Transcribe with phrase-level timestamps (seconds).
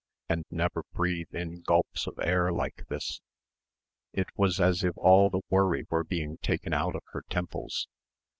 [0.27, 3.21] and never breathe in gulps of air like this?...
[4.13, 7.87] It was as if all the worry were being taken out of her temples.